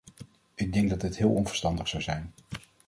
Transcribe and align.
Ik 0.55 0.73
denk 0.73 0.89
dat 0.89 1.01
dit 1.01 1.17
heel 1.17 1.29
onverstandig 1.33 1.87
zou 1.87 2.03
zijn. 2.03 2.33